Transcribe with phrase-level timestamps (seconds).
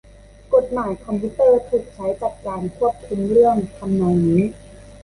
[0.53, 4.41] กฎหมายคอมพิวเตอร์ถูกใช้จัดการควบคุมเรื่องทำนองนี้